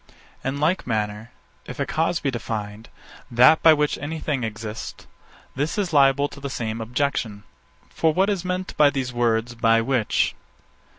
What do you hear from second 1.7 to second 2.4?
a cause be